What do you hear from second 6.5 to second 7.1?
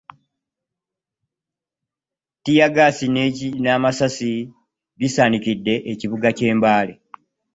Mbale.